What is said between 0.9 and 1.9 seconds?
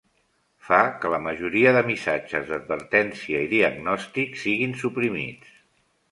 que la majoria de